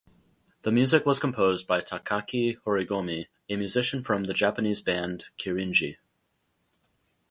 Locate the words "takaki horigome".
1.81-3.27